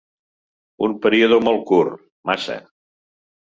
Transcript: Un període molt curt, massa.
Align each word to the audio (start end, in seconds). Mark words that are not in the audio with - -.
Un 0.87 0.95
període 1.03 1.39
molt 1.49 1.61
curt, 1.73 2.01
massa. 2.31 2.57